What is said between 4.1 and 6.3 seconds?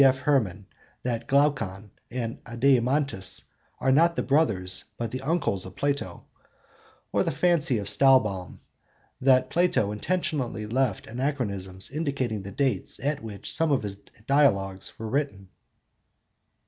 the brothers but the uncles of Plato (cp. Apol.